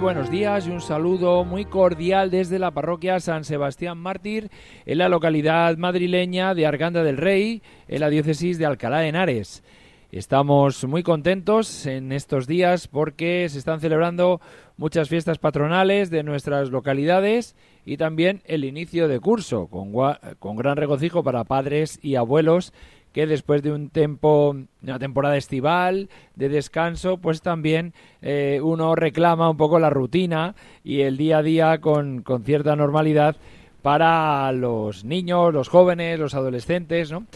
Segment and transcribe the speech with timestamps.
[0.00, 4.50] Buenos días y un saludo muy cordial desde la parroquia San Sebastián Mártir
[4.86, 9.62] en la localidad madrileña de Arganda del Rey, en la diócesis de Alcalá de Henares.
[10.10, 14.40] Estamos muy contentos en estos días porque se están celebrando
[14.78, 19.92] muchas fiestas patronales de nuestras localidades y también el inicio de curso, con,
[20.38, 22.72] con gran regocijo para padres y abuelos
[23.12, 29.50] que después de un tiempo, una temporada estival, de descanso, pues también eh, uno reclama
[29.50, 33.36] un poco la rutina y el día a día con, con cierta normalidad
[33.82, 37.26] para los niños, los jóvenes, los adolescentes, ¿no?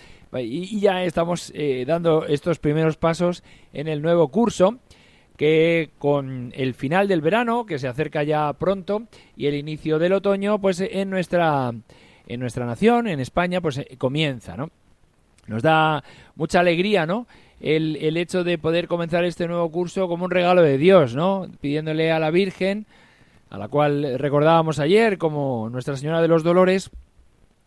[0.41, 4.78] Y, ya estamos eh, dando estos primeros pasos en el nuevo curso
[5.36, 9.05] que con el final del verano, que se acerca ya pronto,
[9.36, 11.72] y el inicio del otoño, pues en nuestra,
[12.27, 14.70] en nuestra nación, en España, pues eh, comienza, ¿no?
[15.47, 16.03] Nos da
[16.34, 17.27] mucha alegría, ¿no?
[17.61, 21.46] El, el, hecho de poder comenzar este nuevo curso como un regalo de Dios, ¿no?
[21.61, 22.86] Pidiéndole a la Virgen,
[23.51, 26.91] a la cual recordábamos ayer como Nuestra Señora de los Dolores,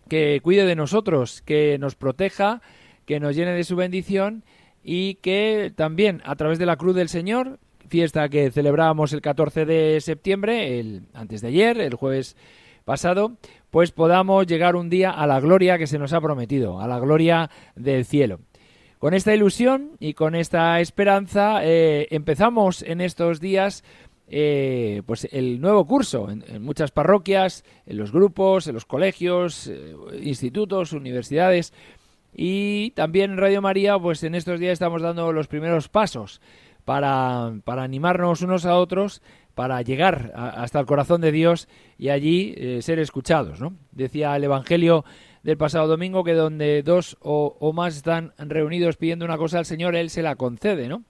[0.08, 2.62] que cuide de nosotros, que nos proteja,
[3.06, 4.44] que nos llene de su bendición
[4.84, 9.66] y que también a través de la Cruz del Señor, fiesta que celebrábamos el 14
[9.66, 12.36] de septiembre, el, antes de ayer, el jueves
[12.86, 13.38] pasado,
[13.78, 16.98] pues podamos llegar un día a la gloria que se nos ha prometido, a la
[16.98, 18.40] gloria del cielo.
[18.98, 23.84] Con esta ilusión y con esta esperanza eh, empezamos en estos días
[24.30, 29.94] eh, pues el nuevo curso en, muchas parroquias, en los grupos, en los colegios, eh,
[30.24, 31.72] institutos, universidades
[32.34, 36.42] y también en Radio María, pues en estos días estamos dando los primeros pasos
[36.84, 39.22] para, para animarnos unos a otros
[39.58, 43.60] para llegar hasta el corazón de Dios y allí eh, ser escuchados.
[43.60, 43.74] ¿no?
[43.92, 45.04] Decía el Evangelio
[45.42, 49.96] del pasado domingo que donde dos o, más están reunidos pidiendo una cosa al Señor,
[49.96, 51.06] Él se la concede, ¿no?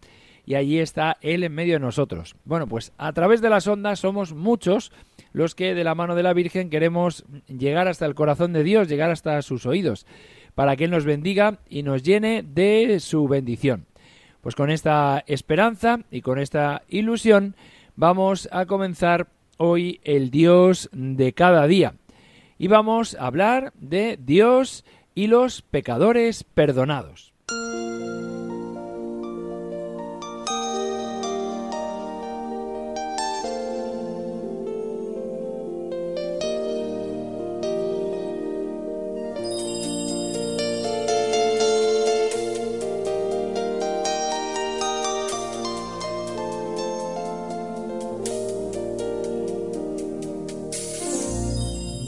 [0.46, 2.38] Y allí está Él en medio de nosotros.
[2.46, 4.94] Bueno, pues a través de las ondas somos muchos
[5.34, 8.88] los que de la mano de la Virgen queremos llegar hasta el corazón de Dios,
[8.88, 10.06] llegar hasta sus oídos,
[10.56, 13.88] para que Él nos bendiga y nos llene de su bendición.
[14.40, 17.58] Pues con esta esperanza y con esta ilusión,
[17.98, 19.28] vamos a comenzar
[19.58, 21.96] hoy el Dios de cada día.
[22.58, 27.27] Y vamos a hablar de Dios y los pecadores perdonados.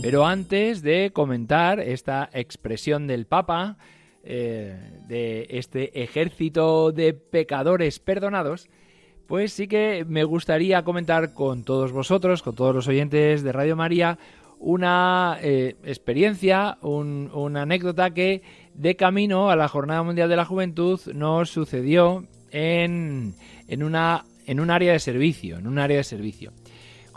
[0.09, 3.77] Pero antes de comentar esta expresión del Papa,
[4.23, 4.75] eh,
[5.07, 8.69] de este ejército de pecadores perdonados,
[9.27, 13.75] pues sí que me gustaría comentar con todos vosotros, con todos los oyentes de Radio
[13.75, 14.17] María,
[14.57, 18.41] una eh, experiencia, una anécdota que
[18.73, 23.35] de camino a la Jornada Mundial de la Juventud nos sucedió en,
[23.67, 26.51] en, una, en un área de servicio, en un área de servicio.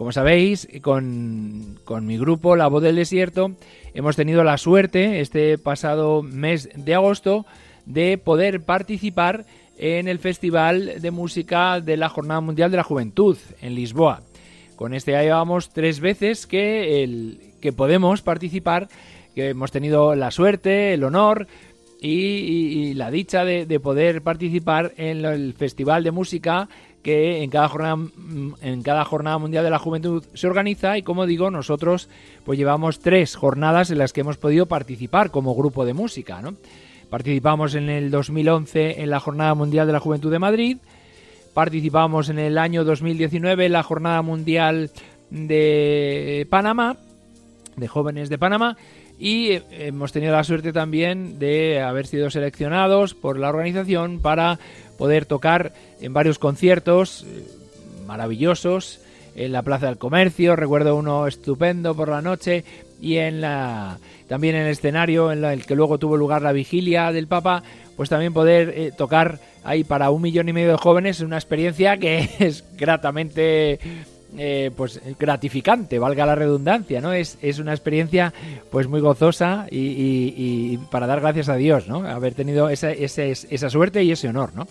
[0.03, 3.53] Como sabéis, con, mi grupo La Voz del Desierto
[3.95, 7.47] hemos tenido la suerte este pasado mes de agosto
[7.87, 9.45] de poder participar
[9.79, 14.23] en el Festival de Música de la Jornada Mundial de la Juventud en Lisboa.
[14.75, 18.89] Con este ya llevamos tres veces que, el, que podemos participar,
[19.37, 21.47] que hemos tenido la suerte, el honor
[22.01, 26.69] y, la dicha de, de, poder participar en el Festival de Música
[27.03, 27.97] que en cada jornada
[28.63, 32.09] en cada jornada mundial de la juventud se organiza y como digo nosotros
[32.45, 36.55] pues llevamos tres jornadas en las que hemos podido participar como grupo de música ¿no?
[37.11, 40.77] participamos en el 2011 en la jornada mundial de la juventud de Madrid
[41.55, 44.91] participamos en el año 2019 en la jornada mundial
[45.31, 46.97] de Panamá
[47.77, 48.77] de jóvenes de Panamá
[49.19, 54.59] y eh, hemos tenido la suerte también de haber sido seleccionados por la organización para
[55.03, 57.45] poder tocar en varios conciertos eh,
[58.07, 59.01] maravillosos
[59.35, 62.63] en la Plaza del Comercio, recuerdo uno estupendo por la noche
[63.01, 67.11] y en la también en el escenario en el que luego tuvo lugar la vigilia
[67.11, 67.65] del Papa,
[67.97, 71.37] pues también poder eh, tocar ahí para un millón y medio de jóvenes es una
[71.37, 73.81] experiencia que es gratamente
[74.39, 77.13] eh, pues gratificante, valga la redundancia, ¿no?
[77.13, 78.33] Es, es una experiencia
[78.71, 82.09] pues muy gozosa y, para dar gracias a Dios, ¿no?
[82.09, 84.67] Haber tenido esa, esa suerte y ese honor, ¿no?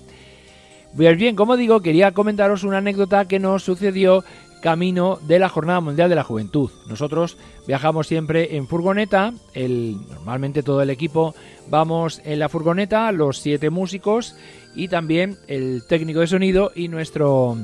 [0.96, 4.24] Pues bien, como digo, quería comentaros una anécdota que nos sucedió
[4.62, 6.70] camino de la Jornada Mundial de la Juventud.
[6.88, 11.34] Nosotros viajamos siempre en furgoneta, el, normalmente todo el equipo
[11.70, 14.36] vamos en la furgoneta, los siete músicos
[14.76, 17.58] y también el técnico de sonido y nuestro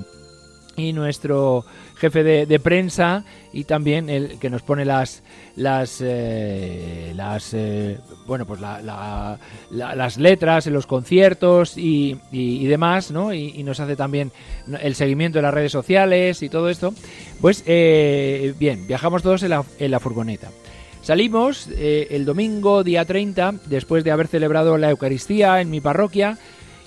[0.78, 1.66] y nuestro
[1.96, 5.24] jefe de, prensa y también el que nos pone las
[5.56, 7.98] las eh, las eh,
[8.28, 12.14] bueno pues las letras en los conciertos y,
[12.68, 14.32] demás no y, nos hace también
[14.80, 16.94] el seguimiento de las redes sociales y todo esto.
[17.42, 20.52] Pues eh, bien viajamos todos en la, en la furgoneta.
[21.02, 26.38] Salimos el domingo día 30 después de haber celebrado la Eucaristía en mi parroquia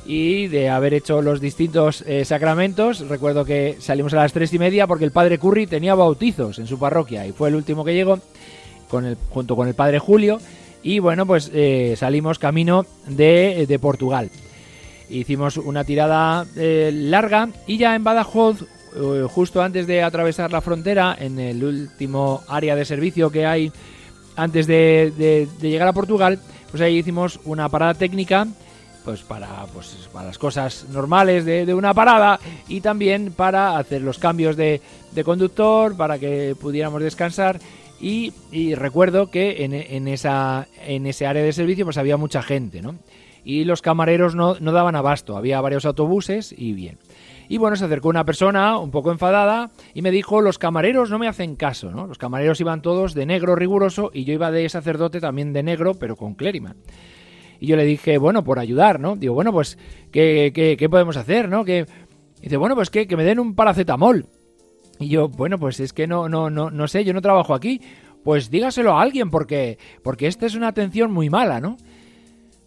[0.07, 3.09] y de haber hecho los distintos eh, sacramentos.
[3.09, 6.67] Recuerdo que salimos a las tres y media porque el padre Curry tenía bautizos en
[6.67, 8.19] su parroquia y fue el último que llegó
[8.89, 10.41] con el, junto con el padre Julio.
[10.83, 14.31] Y bueno, pues eh, salimos camino de, de, Portugal.
[15.11, 18.65] Hicimos una tirada eh, larga y ya en Badajoz,
[19.29, 23.71] justo antes de atravesar la frontera, en el último área de servicio que hay
[24.35, 25.13] antes de,
[25.61, 28.49] de llegar a Portugal, pues ahí hicimos una parada técnica
[29.05, 32.39] pues para, pues para las cosas normales de, una parada
[32.69, 34.81] y también para hacer los cambios de,
[35.25, 37.61] conductor, para que pudiéramos descansar.
[38.01, 38.33] Y,
[38.75, 42.95] recuerdo que en, esa, en ese área de servicio pues había mucha gente, ¿no?
[43.45, 46.99] Y los camareros no, no daban abasto, había varios autobuses y bien.
[47.51, 51.19] Y bueno, se acercó una persona un poco enfadada y me dijo, los camareros no
[51.19, 52.07] me hacen caso, ¿no?
[52.07, 55.95] Los camareros iban todos de negro riguroso y yo iba de sacerdote también de negro,
[55.95, 56.77] pero con clériman.
[57.61, 59.17] Y yo le dije, bueno, por ayudar, ¿no?
[59.17, 59.79] Digo, bueno, pues,
[60.11, 61.65] ¿qué, qué, podemos hacer, no?
[61.65, 61.87] Que,
[62.41, 64.27] dice, bueno, pues que, que me den un paracetamol.
[64.99, 67.81] Y yo, bueno, pues es que no, no, no, no sé, yo no trabajo aquí.
[68.25, 71.77] Pues dígaselo a alguien porque, porque esta es una atención muy mala, ¿no?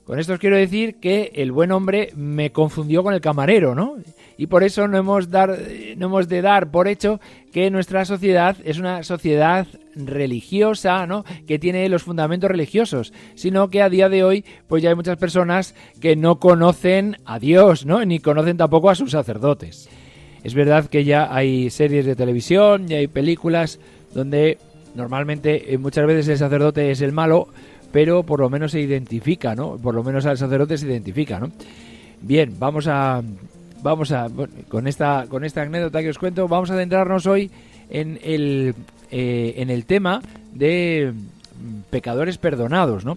[0.05, 3.95] Con esto os quiero decir que el buen hombre me confundió con el camarero, ¿no?
[4.38, 5.57] Y por eso no hemos, dar,
[5.95, 7.21] no hemos de dar por hecho
[7.53, 9.65] que nuestra sociedad es una sociedad
[9.95, 11.23] religiosa, ¿no?
[11.47, 15.17] Que tiene los fundamentos religiosos, sino que a día de hoy, pues ya hay muchas
[15.17, 18.03] personas que no conocen a Dios, ¿no?
[18.03, 19.88] Ni conocen tampoco a sus sacerdotes.
[20.44, 23.79] Es verdad que ya hay series de televisión, y hay películas
[24.13, 24.57] donde
[24.95, 27.47] normalmente eh, muchas veces el sacerdote es el malo,
[27.94, 29.78] pero por lo menos se identifica, ¿no?
[29.78, 31.51] Por lo menos al sacerdote se identifica, ¿no?
[32.22, 33.22] Bien, vamos a
[33.84, 34.28] vamos a
[34.68, 37.51] con esta con esta anécdota que os cuento, vamos a centrarnos hoy
[37.92, 38.74] en el
[39.12, 40.22] eh, en el tema
[40.54, 43.16] de mm, pecadores perdonados, ¿no?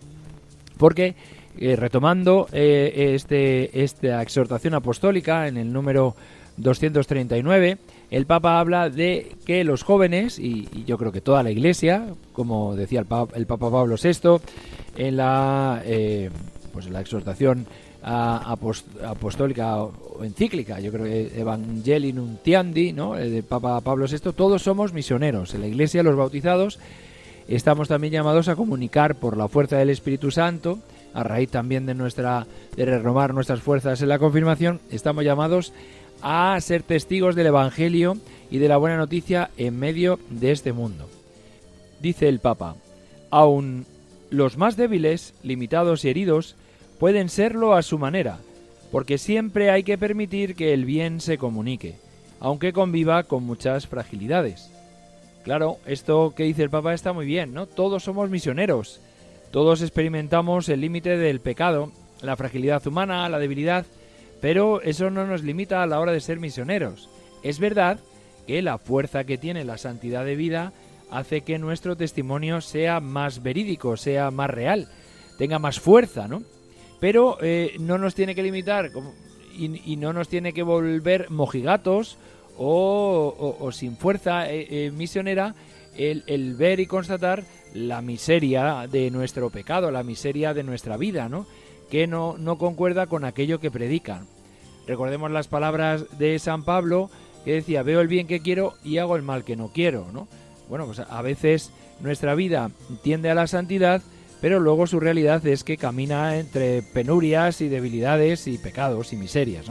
[0.76, 1.14] Porque
[1.58, 6.14] eh, retomando eh, este esta exhortación apostólica en el número
[6.58, 7.78] 239
[8.10, 12.76] el Papa habla de que los jóvenes, y, yo creo que toda la Iglesia, como
[12.76, 14.40] decía el Papa, el Papa Pablo VI,
[14.96, 16.30] en la, eh,
[16.72, 17.66] pues en la exhortación
[18.02, 23.16] apostólica o encíclica, yo creo que Evangelii Nuntiandi, ¿no?
[23.16, 25.54] El Papa Pablo VI, todos somos misioneros.
[25.54, 26.78] En la Iglesia, los bautizados,
[27.48, 30.78] estamos también llamados a comunicar por la fuerza del Espíritu Santo,
[31.14, 32.46] a raíz también de nuestra
[32.76, 35.72] de renovar nuestras fuerzas en la confirmación, estamos llamados
[36.60, 38.16] ser testigos del Evangelio
[38.50, 41.08] y de la buena noticia en medio de este mundo.
[42.00, 42.76] Dice el Papa,
[43.30, 43.86] aun
[44.30, 46.56] los más débiles, limitados y heridos
[46.98, 48.38] pueden serlo a su manera,
[48.90, 51.96] porque siempre hay que permitir que el bien se comunique,
[52.40, 54.70] aunque conviva con muchas fragilidades.
[55.44, 57.66] Claro, esto que dice el Papa está muy bien, ¿no?
[57.66, 59.00] Todos somos misioneros,
[59.52, 63.86] todos experimentamos el límite del pecado, la fragilidad humana, la debilidad,
[64.40, 67.08] pero eso no nos limita a la hora de ser misioneros.
[67.42, 68.00] Es verdad
[68.46, 70.72] que la fuerza que tiene la santidad de vida
[71.10, 74.88] hace que nuestro testimonio sea más verídico, sea más real,
[75.38, 76.42] tenga más fuerza, ¿no?
[77.00, 78.90] Pero eh, no nos tiene que limitar
[79.56, 82.18] y, no nos tiene que volver mojigatos
[82.58, 85.54] o, sin fuerza eh, eh, misionera
[85.96, 91.46] el, ver y constatar la miseria de nuestro pecado, la miseria de nuestra vida, ¿no?
[91.90, 94.26] Que no, no concuerda con aquello que predican.
[94.86, 97.10] Recordemos las palabras de San Pablo
[97.44, 100.28] que decía, veo el bien que quiero y hago el mal que no quiero, ¿no?
[100.68, 102.70] bueno, pues a veces nuestra vida
[103.02, 104.02] tiende a la santidad,
[104.40, 109.66] pero luego su realidad es que camina entre penurias y debilidades y pecados y miserias.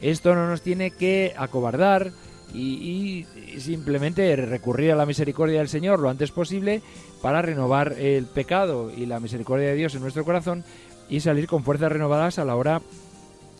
[0.00, 2.12] Esto no nos tiene que acobardar
[2.54, 3.26] y,
[3.58, 6.82] simplemente recurrir a la misericordia del Señor lo antes posible
[7.20, 10.64] para renovar el pecado y la misericordia de Dios en nuestro corazón
[11.08, 12.82] y salir con fuerzas renovadas a la hora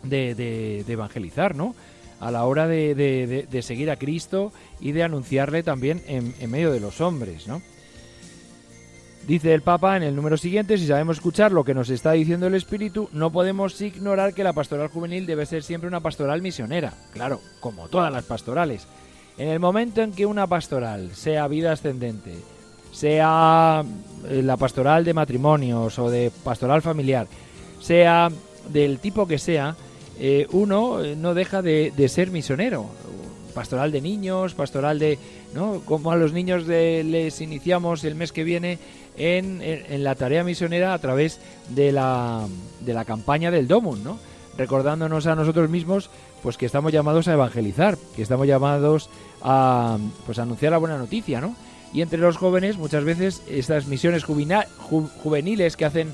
[0.02, 1.74] de, evangelizar, ¿no?
[2.20, 6.80] A la hora de, seguir a Cristo y de anunciarle también en, en medio de
[6.80, 7.62] los hombres, ¿no?
[9.28, 12.46] Dice el Papa en el número siguiente, si sabemos escuchar lo que nos está diciendo
[12.46, 16.94] el Espíritu, no podemos ignorar que la pastoral juvenil debe ser siempre una pastoral misionera.
[17.12, 18.86] Claro, como todas las pastorales.
[19.36, 22.36] En el momento en que una pastoral sea vida ascendente,
[22.92, 23.84] sea
[24.28, 27.26] eh, la pastoral de matrimonios o de pastoral familiar,
[27.80, 28.28] sea
[28.68, 29.76] del tipo que sea,
[30.18, 32.86] eh, uno eh, no deja de, ser misionero.
[33.54, 35.18] Pastoral de niños, pastoral de...
[35.52, 35.80] ¿no?
[35.84, 38.78] Como a los niños les iniciamos el mes que viene
[39.16, 41.40] en, la tarea misionera a través
[41.70, 42.46] de la,
[42.80, 44.18] de la campaña del DOMUN, ¿no?
[44.58, 46.10] recordándonos a nosotros mismos
[46.42, 49.08] pues que estamos llamados a evangelizar, que estamos llamados
[49.42, 51.54] a pues anunciar la buena noticia, ¿no?
[51.92, 56.12] Y entre los jóvenes muchas veces estas misiones juveniles que hacen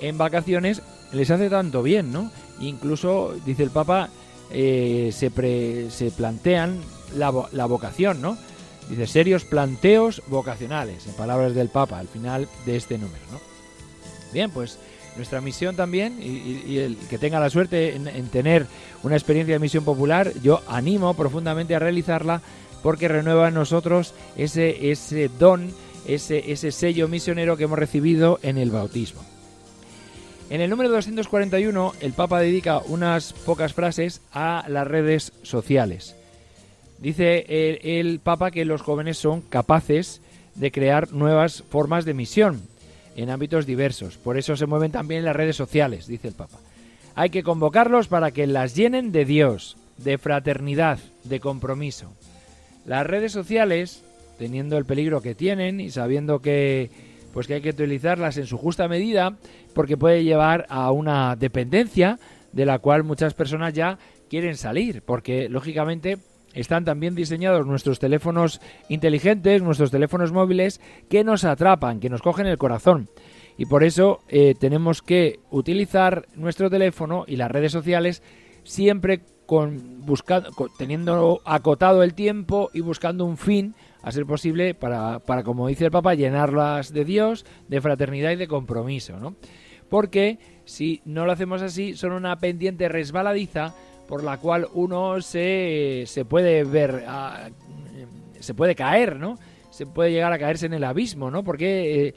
[0.00, 2.30] en vacaciones les hace tanto bien, ¿no?
[2.60, 4.08] Incluso, dice el Papa,
[4.50, 6.80] eh, se, se plantean
[7.16, 8.36] la, la vocación, ¿no?
[8.88, 13.22] Dice, serios planteos vocacionales, en palabras del Papa, al final de este número.
[13.30, 13.40] ¿no?
[14.32, 14.78] Bien, pues
[15.16, 18.66] nuestra misión también, y, el que tenga la suerte en, tener
[19.02, 22.40] una experiencia de misión popular, yo animo profundamente a realizarla
[22.82, 25.70] porque renueva en nosotros ese, ese don,
[26.06, 29.22] ese, ese sello misionero que hemos recibido en el bautismo.
[30.52, 36.14] En el número 241, el Papa dedica unas pocas frases a las redes sociales.
[36.98, 37.46] Dice
[37.98, 40.20] el, Papa que los jóvenes son capaces
[40.54, 42.60] de crear nuevas formas de misión
[43.16, 44.18] en ámbitos diversos.
[44.18, 46.58] Por eso se mueven también las redes sociales, dice el Papa.
[47.14, 52.12] Hay que convocarlos para que las llenen de Dios, de fraternidad, de compromiso.
[52.84, 54.04] Las redes sociales,
[54.38, 56.90] teniendo el peligro que tienen y sabiendo que
[57.32, 59.36] pues que hay que utilizarlas en su justa medida,
[59.74, 62.18] porque puede llevar a una dependencia
[62.52, 63.98] de la cual muchas personas ya
[64.28, 66.18] quieren salir, porque lógicamente
[66.54, 72.46] están también diseñados nuestros teléfonos inteligentes, nuestros teléfonos móviles, que nos atrapan, que nos cogen
[72.46, 73.08] el corazón.
[73.56, 78.22] Y por eso eh, tenemos que utilizar nuestro teléfono y las redes sociales
[78.64, 79.20] siempre
[79.52, 85.42] con, buscando, teniendo acotado el tiempo y buscando un fin, a ser posible, para, para,
[85.42, 89.18] como dice el Papa, llenarlas de Dios, de fraternidad y de compromiso.
[89.18, 89.36] ¿no?
[89.90, 93.74] Porque si no lo hacemos así, son una pendiente resbaladiza
[94.08, 97.50] por la cual uno se, se puede ver, ah,
[98.40, 99.38] se puede caer, ¿no?
[99.68, 101.44] Se puede llegar a caerse en el abismo, ¿no?
[101.44, 102.14] Porque, eh,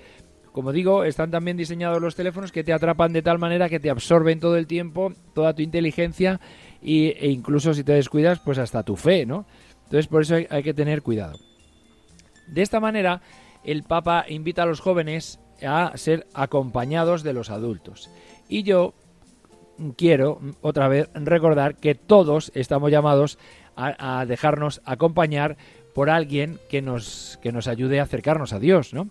[0.56, 3.90] como digo, están también diseñados los teléfonos que te atrapan de tal manera que te
[3.90, 6.40] absorben todo el tiempo, toda tu inteligencia
[6.82, 9.46] y, e incluso si te descuidas, pues hasta tu fe, ¿no?
[9.84, 11.38] Entonces, por eso hay, que tener cuidado.
[12.48, 13.22] De esta manera,
[13.66, 18.10] el Papa invita a los jóvenes a ser acompañados de los adultos.
[18.48, 18.94] Y yo
[19.98, 23.40] quiero otra vez recordar que todos estamos llamados
[23.76, 25.58] a, dejarnos acompañar
[25.94, 29.10] por alguien que nos, que nos ayude a acercarnos a Dios, ¿no?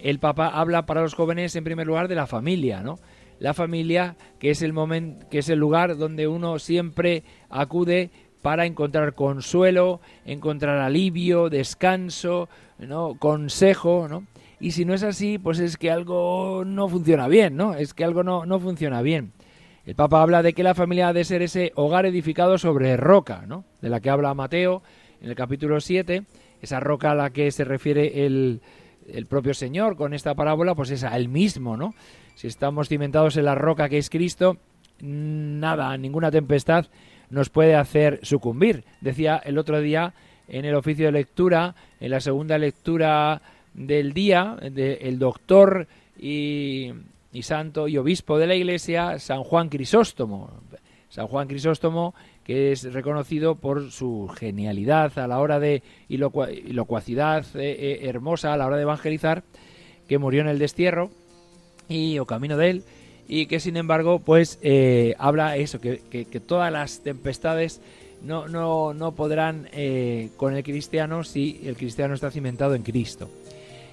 [0.00, 2.98] El Papa habla para los jóvenes en primer lugar de la familia, ¿no?
[3.38, 8.10] La familia que es el momento, que es el lugar donde uno siempre acude
[8.42, 12.48] para encontrar consuelo, encontrar alivio, descanso,
[12.78, 13.16] ¿no?
[13.18, 14.26] consejo, ¿no?
[14.60, 17.74] Y si no es así, pues es que algo no funciona bien, ¿no?
[17.74, 19.32] Es que algo no, no funciona bien.
[19.84, 23.44] El Papa habla de que la familia ha de ser ese hogar edificado sobre roca,
[23.46, 23.64] ¿no?
[23.82, 24.82] De la que habla Mateo
[25.20, 26.24] en el capítulo 7,
[26.62, 28.60] esa roca a la que se refiere el,
[29.12, 31.94] el propio Señor con esta parábola, pues es a él mismo, ¿no?
[32.34, 34.58] Si estamos cimentados en la roca que es Cristo,
[35.00, 36.86] nada, ninguna tempestad
[37.30, 38.84] nos puede hacer sucumbir.
[39.00, 40.14] Decía el otro día
[40.48, 43.42] en el oficio de lectura, en la segunda lectura
[43.74, 46.92] del día, el doctor y
[47.36, 50.50] y santo y obispo de la Iglesia, San Juan Crisóstomo.
[51.10, 52.14] San Juan Crisóstomo,
[52.46, 58.52] que es reconocido por su genialidad a la hora de y locuacidad eh, eh, hermosa
[58.52, 59.42] a la hora de evangelizar,
[60.06, 61.10] que murió en el destierro
[61.88, 62.84] y o camino de él,
[63.26, 67.80] y que sin embargo, pues eh, habla eso, que, que, todas las tempestades
[68.22, 69.68] no, no, no podrán
[70.36, 73.28] con el cristiano si el cristiano está cimentado en Cristo.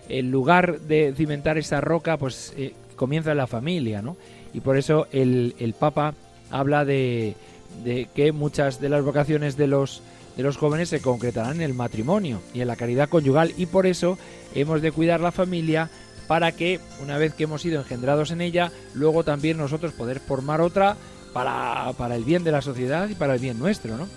[0.09, 2.53] En lugar de cimentar esa roca, pues
[2.95, 4.15] comienza en la familia, ¿no?
[4.53, 6.13] Y por eso el, el Papa
[6.51, 7.35] habla de,
[7.83, 10.01] de, que muchas de las vocaciones de los
[10.35, 13.85] de los jóvenes se concretarán en el matrimonio y en la caridad conyugal y por
[13.85, 14.17] eso
[14.55, 15.91] hemos de cuidar la familia
[16.27, 20.61] para que una vez que hemos sido engendrados en ella, luego también nosotros poder formar
[20.61, 20.97] otra
[21.33, 24.07] para, para el bien de la sociedad y para el bien nuestro, ¿no?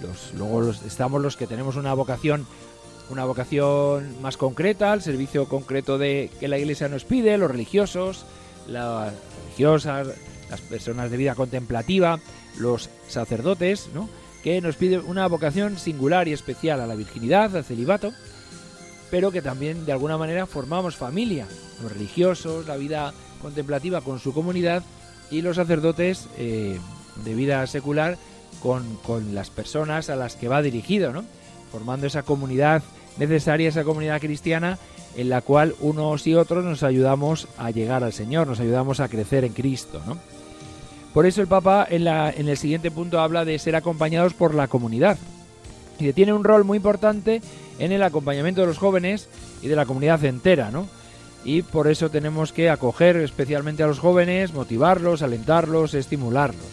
[0.00, 2.46] Los, luego estamos los que tenemos una vocación
[3.10, 8.26] una vocación más concreta, el servicio concreto de que la Iglesia nos pide, los religiosos,
[8.66, 9.12] las
[9.44, 10.08] religiosas,
[10.50, 12.20] las personas de vida contemplativa,
[12.58, 14.08] los sacerdotes, ¿no?
[14.42, 18.12] que nos pide una vocación singular y especial a la virginidad, al celibato,
[19.10, 21.46] pero que también de alguna manera formamos familia,
[21.82, 23.12] los religiosos, la vida
[23.42, 24.82] contemplativa con su comunidad
[25.30, 26.78] y los sacerdotes eh,
[27.24, 28.16] de vida secular
[28.60, 31.24] con, con, las personas a las que va dirigido, ¿no?
[31.70, 32.82] formando esa comunidad
[33.18, 34.78] necesaria, esa comunidad cristiana
[35.16, 39.08] en la cual unos y otros nos ayudamos a llegar al Señor, nos ayudamos a
[39.08, 40.00] crecer en Cristo.
[40.06, 40.18] ¿no?
[41.14, 44.54] Por eso el Papa en, la, en el siguiente punto habla de ser acompañados por
[44.54, 45.18] la comunidad
[45.98, 47.42] y tiene un rol muy importante
[47.78, 49.28] en el acompañamiento de los jóvenes
[49.62, 50.86] y de la comunidad entera, ¿no?
[51.44, 56.66] Y por eso tenemos que acoger especialmente a los jóvenes, motivarlos, alentarlos, estimularlos.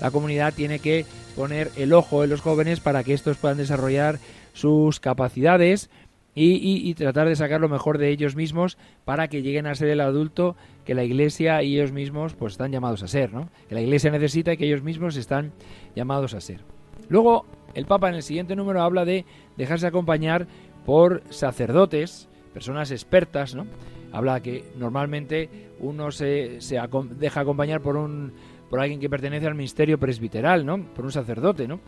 [0.00, 4.18] La comunidad tiene que poner el ojo en los jóvenes para que estos puedan desarrollar
[4.52, 5.90] sus capacidades
[6.34, 10.00] y, tratar de sacar lo mejor de ellos mismos para que lleguen a ser el
[10.00, 13.48] adulto que la Iglesia y ellos mismos pues están llamados a ser, ¿no?
[13.68, 15.52] Que la Iglesia necesita y que ellos mismos están
[15.94, 16.60] llamados a ser.
[17.08, 19.24] Luego, el Papa en el siguiente número habla de
[19.56, 20.46] dejarse acompañar
[20.84, 23.66] por sacerdotes, personas expertas, ¿no?
[24.12, 25.48] Habla que normalmente
[25.80, 26.80] uno se, se
[27.16, 28.32] deja acompañar por un
[28.70, 30.82] por alguien que pertenece al ministerio presbiteral, ¿no?
[30.94, 31.78] Por un sacerdote, ¿no?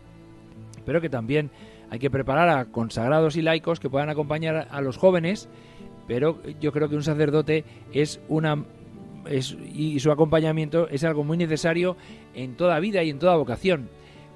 [0.85, 1.49] Pero que también
[1.89, 5.49] hay que preparar a consagrados y laicos que puedan acompañar a los jóvenes,
[6.07, 8.63] pero yo creo que un sacerdote es una
[9.73, 11.97] y su acompañamiento es algo muy necesario
[12.33, 13.89] en toda vida y en toda vocación.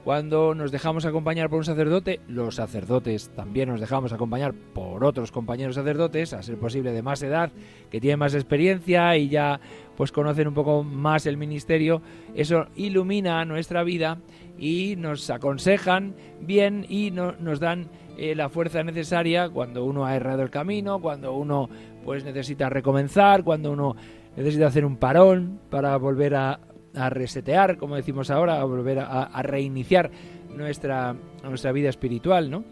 [0.03, 5.31] Cuando nos dejamos acompañar por un sacerdote, los sacerdotes también nos dejamos acompañar por otros
[5.31, 7.51] compañeros sacerdotes, a ser posible de más edad,
[7.91, 9.59] que tienen más experiencia y ya
[9.95, 12.01] pues conocen un poco más el ministerio.
[12.33, 14.17] Eso ilumina nuestra vida
[14.57, 20.43] y nos aconsejan bien y nos dan eh, la fuerza necesaria cuando uno ha errado
[20.43, 21.69] el camino, cuando uno
[22.03, 23.95] pues necesita recomenzar, cuando uno
[24.35, 26.59] necesita hacer un parón para volver a,
[26.93, 30.11] resetear, como decimos ahora, a volver a, reiniciar
[30.49, 32.65] nuestra, nuestra vida espiritual, ¿no?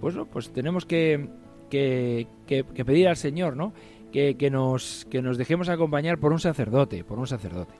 [0.00, 1.28] Pues, pues tenemos que,
[1.68, 3.72] que, que, pedir al Señor, ¿no?
[4.12, 7.74] Que, que, nos, que nos dejemos acompañar por un sacerdote, por un sacerdote.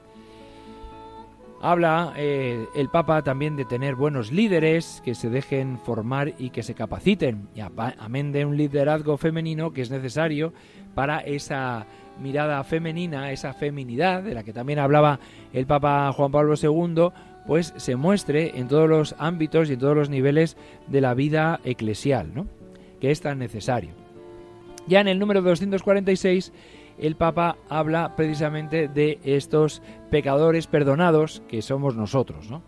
[1.67, 6.61] Habla eh, el Papa también de tener buenos líderes que se dejen formar y que
[6.61, 10.53] se capaciten, y amén de un liderazgo femenino que es necesario
[10.93, 11.87] para esa
[12.21, 15.19] mirada femenina, esa feminidad de la que también hablaba
[15.53, 17.09] el Papa Juan Pablo II,
[17.47, 21.61] pues se muestre en todos los ámbitos y en todos los niveles de la vida
[21.63, 22.45] eclesial, ¿no?
[23.01, 23.95] que es tan necesario.
[24.85, 26.53] Ya en el número 246
[26.97, 32.49] el Papa habla precisamente de estos pecadores perdonados que somos nosotros.
[32.49, 32.61] ¿no?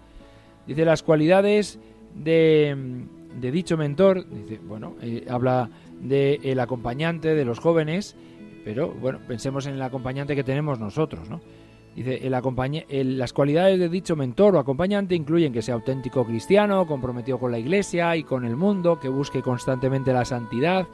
[0.66, 1.80] Dice las cualidades
[2.13, 3.06] de,
[3.40, 8.16] dicho mentor, dice, bueno, eh, habla del el acompañante de los jóvenes,
[8.63, 11.40] pero bueno, pensemos en el acompañante que tenemos nosotros, ¿no?
[11.97, 17.39] Dice, el las cualidades de dicho mentor o acompañante incluyen que sea auténtico cristiano, comprometido
[17.39, 20.88] con la iglesia y con el mundo, que busque constantemente la santidad,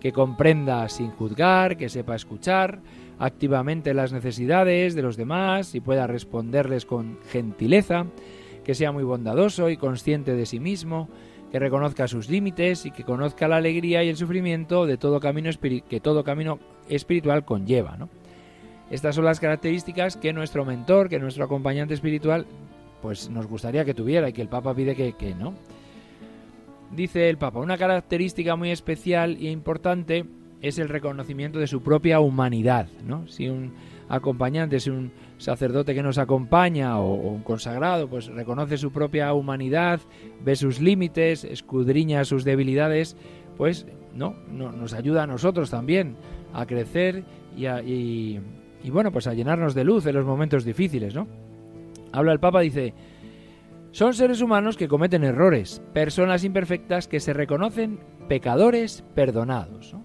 [0.00, 2.80] que comprenda sin juzgar, que sepa escuchar
[3.18, 8.06] activamente las necesidades de los demás y pueda responderles con gentileza,
[8.64, 11.10] que sea muy bondadoso y consciente de sí mismo,
[11.52, 15.50] que reconozca sus límites y que conozca la alegría y el sufrimiento de todo camino
[15.60, 18.08] que todo camino espiritual conlleva, ¿no?
[18.90, 22.46] Estas son las características que nuestro mentor, que nuestro acompañante espiritual,
[23.02, 25.54] pues nos gustaría que tuviera y que el Papa pide que, no.
[26.92, 30.24] Dice el Papa, una característica muy especial e importante
[30.62, 33.26] es el reconocimiento de su propia humanidad, ¿no?
[33.26, 33.74] Si un
[34.08, 40.00] acompañante, si un sacerdote que nos acompaña o, un consagrado, pues reconoce su propia humanidad,
[40.44, 43.16] ve sus límites, escudriña sus debilidades,
[43.56, 46.16] pues no, no nos ayuda a nosotros también
[46.54, 47.24] a crecer
[47.56, 48.40] y, a, y,
[48.86, 51.26] y bueno, pues a llenarnos de luz en los momentos difíciles, ¿no?
[52.12, 52.94] Habla el Papa, dice,
[53.90, 59.96] son seres humanos que cometen errores, personas imperfectas que se reconocen pecadores perdonados.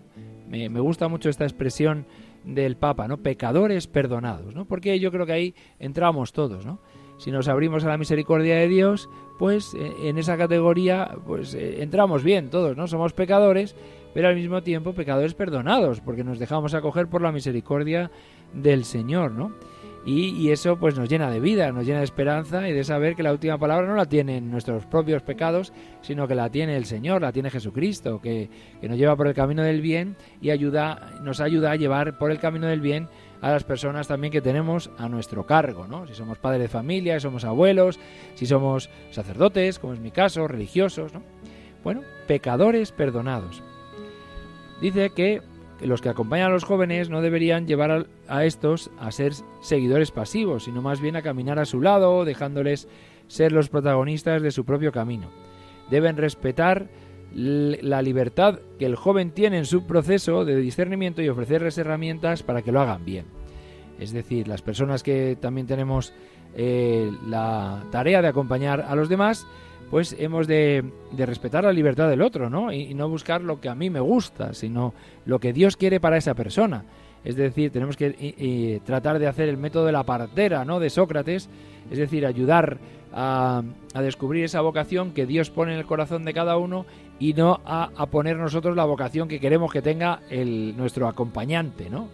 [0.50, 2.08] Me, me, gusta mucho esta expresión
[2.44, 3.17] del Papa, ¿no?
[3.17, 4.65] Pecadores perdonados, ¿no?
[4.65, 6.80] Porque yo creo que ahí entramos todos, ¿no?
[7.20, 11.84] Si nos abrimos a la misericordia de Dios, pues eh, en esa categoría, pues eh,
[11.84, 12.88] entramos bien todos, ¿no?
[12.88, 13.76] Somos pecadores,
[14.15, 18.10] pero al mismo tiempo pecadores perdonados, porque nos dejamos acoger por la misericordia
[18.53, 19.51] del Señor, ¿no?
[20.03, 23.21] y, eso pues nos llena de vida, nos llena de esperanza y de saber que
[23.21, 27.21] la última palabra no la tienen nuestros propios pecados, sino que la tiene el Señor,
[27.21, 28.49] la tiene Jesucristo, que,
[28.81, 32.39] nos lleva por el camino del bien y ayuda, nos ayuda a llevar por el
[32.39, 33.09] camino del bien
[33.41, 36.07] a las personas también que tenemos a nuestro cargo, ¿no?
[36.07, 37.99] Si somos padres de familia, si somos abuelos,
[38.35, 41.23] si somos sacerdotes, como es mi caso, religiosos, ¿no?
[41.83, 43.63] Bueno, pecadores perdonados.
[44.79, 45.41] Dice que
[45.82, 50.65] los que acompañan a los jóvenes no deberían llevar a, estos a ser seguidores pasivos,
[50.65, 52.88] sino más bien a caminar a su lado, dejándoles
[53.28, 55.30] ser los protagonistas de su propio camino.
[55.89, 56.89] Deben respetar
[57.34, 62.62] la libertad que el joven tiene en su proceso de discernimiento y ofrecerles herramientas para
[62.62, 63.26] que lo hagan bien.
[64.00, 66.13] Es decir, las personas que también tenemos
[66.56, 69.48] eh, la tarea de acompañar a los demás,
[69.91, 70.86] pues hemos de,
[71.17, 72.71] respetar la libertad del otro, ¿no?
[72.71, 74.93] Y, no buscar lo que a mí me gusta, sino
[75.25, 76.86] lo que Dios quiere para esa persona.
[77.25, 80.80] Es decir, tenemos que tratar de hacer el método de la partera, ¿no?
[80.80, 81.49] De Sócrates,
[81.91, 82.80] es decir, ayudar
[83.13, 83.63] a,
[83.95, 86.86] descubrir esa vocación que Dios pone en el corazón de cada uno
[87.19, 92.08] y no a, poner nosotros la vocación que queremos que tenga el, nuestro acompañante, ¿no?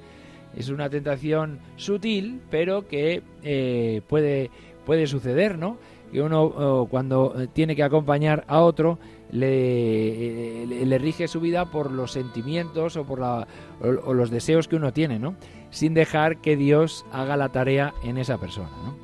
[0.56, 4.50] Es una tentación sutil, pero que eh, puede,
[4.86, 5.78] puede suceder, ¿no?
[6.12, 9.00] Que uno cuando eh, tiene que acompañar a otro
[9.32, 13.48] le, le, rige su vida por los sentimientos o por la,
[13.82, 15.36] o, los deseos que uno tiene, ¿no?
[15.70, 18.96] Sin dejar que Dios haga la tarea en esa persona, ¿no?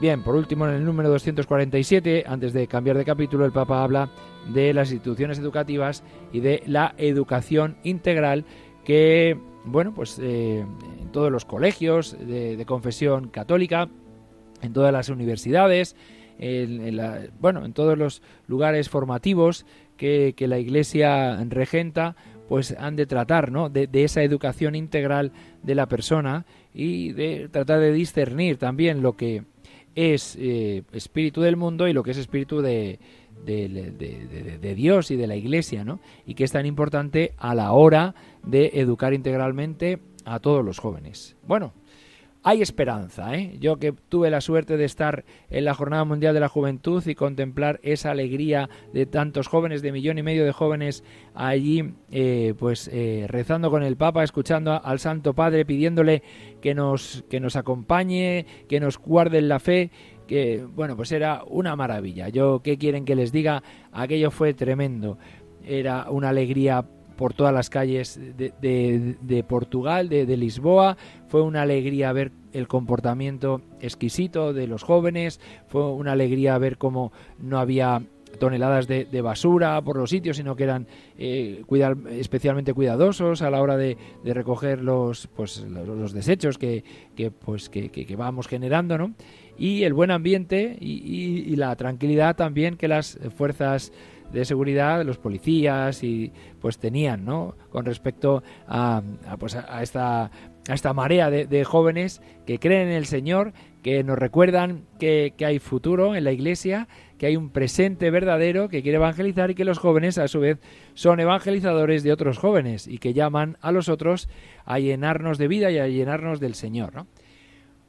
[0.00, 4.10] Bien, por último, en el número 247, antes de cambiar de capítulo, el Papa habla
[4.52, 8.44] de las instituciones educativas y de la educación integral
[8.84, 10.66] que, bueno, pues eh,
[11.00, 13.88] en todos los colegios de confesión católica,
[14.60, 15.96] en todas las universidades,
[16.38, 17.00] en,
[17.40, 22.16] bueno, en todos los lugares formativos que, la Iglesia regenta,
[22.48, 23.68] pues han de tratar ¿no?
[23.68, 29.42] de, esa educación integral de la persona y de tratar de discernir también lo que
[29.94, 32.98] es eh, espíritu del mundo y lo que es espíritu de,
[33.44, 36.00] de, Dios y de la Iglesia, ¿no?
[36.26, 41.36] Y que es tan importante a la hora de educar integralmente a todos los jóvenes.
[41.46, 41.72] Bueno,
[42.46, 43.34] hay esperanza.
[43.34, 43.56] ¿eh?
[43.58, 47.16] Yo que tuve la suerte de estar en la Jornada Mundial de la Juventud y
[47.16, 51.02] contemplar esa alegría de tantos jóvenes, de millón y medio de jóvenes
[51.34, 56.22] allí, eh, pues eh, rezando con el Papa, escuchando al Santo Padre, pidiéndole
[56.62, 59.90] que nos, que nos acompañe, que nos guarde en la fe
[60.28, 62.28] que bueno, pues era una maravilla.
[62.28, 63.64] Yo, ¿qué quieren que les diga?
[63.90, 65.18] Aquello fue tremendo.
[65.64, 66.84] Era una alegría
[67.16, 70.96] por todas las calles de, Portugal, de, Lisboa.
[71.28, 77.12] Fue una alegría ver el comportamiento exquisito de los jóvenes, fue una alegría ver cómo
[77.38, 78.02] no había
[78.38, 80.86] toneladas de, basura por los sitios, sino que eran
[81.18, 86.84] eh, cuidar, especialmente cuidadosos a la hora de, recoger los, pues, los, desechos que,
[87.44, 89.14] pues, que, vamos generando, ¿no?
[89.58, 93.90] Y el buen ambiente y la tranquilidad también que las fuerzas
[94.32, 99.02] de seguridad los policías y pues tenían no con respecto a,
[99.38, 100.30] pues a esta
[100.68, 105.58] a esta marea de, jóvenes que creen en el Señor que nos recuerdan que, hay
[105.58, 109.78] futuro en la iglesia que hay un presente verdadero que quiere evangelizar y que los
[109.78, 110.58] jóvenes a su vez
[110.94, 114.28] son evangelizadores de otros jóvenes y que llaman a los otros
[114.64, 117.06] a llenarnos de vida y a llenarnos del Señor ¿no?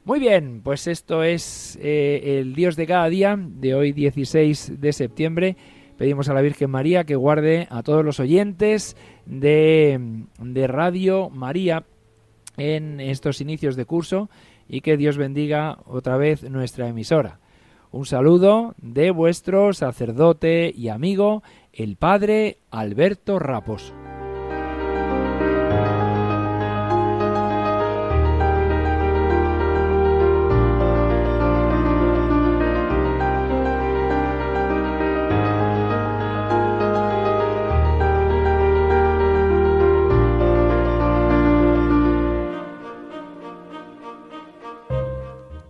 [0.04, 4.92] Muy bien, pues esto es eh, el Dios de cada día de hoy 16 de
[4.94, 5.56] septiembre
[5.98, 11.84] Pedimos a la Virgen María que guarde a todos los oyentes de, de Radio María
[12.56, 14.30] en estos inicios de curso
[14.68, 17.40] y que Dios bendiga otra vez nuestra emisora.
[17.90, 24.07] Un saludo de vuestro sacerdote y amigo, el Padre Alberto Raposo.